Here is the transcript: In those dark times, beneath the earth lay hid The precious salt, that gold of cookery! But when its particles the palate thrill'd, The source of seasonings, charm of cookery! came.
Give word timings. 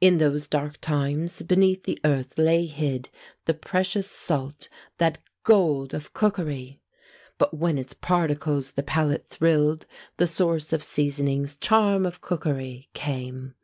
In 0.00 0.16
those 0.16 0.48
dark 0.48 0.80
times, 0.80 1.42
beneath 1.42 1.84
the 1.84 1.98
earth 2.02 2.38
lay 2.38 2.64
hid 2.64 3.10
The 3.44 3.52
precious 3.52 4.10
salt, 4.10 4.70
that 4.96 5.18
gold 5.44 5.92
of 5.92 6.14
cookery! 6.14 6.80
But 7.36 7.52
when 7.52 7.76
its 7.76 7.92
particles 7.92 8.70
the 8.72 8.82
palate 8.82 9.26
thrill'd, 9.26 9.84
The 10.16 10.26
source 10.26 10.72
of 10.72 10.82
seasonings, 10.82 11.54
charm 11.54 12.06
of 12.06 12.22
cookery! 12.22 12.88
came. 12.94 13.56